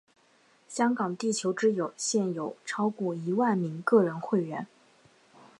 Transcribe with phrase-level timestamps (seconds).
[0.67, 4.65] 香港地球之友现有超过一万名个人会员。